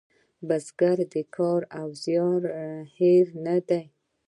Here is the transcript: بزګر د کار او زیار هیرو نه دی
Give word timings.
بزګر 0.47 0.97
د 1.13 1.15
کار 1.35 1.61
او 1.79 1.87
زیار 2.03 2.41
هیرو 2.95 3.35
نه 3.45 3.57
دی 3.67 3.83